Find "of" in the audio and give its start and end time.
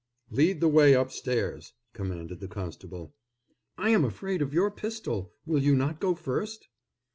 4.41-4.51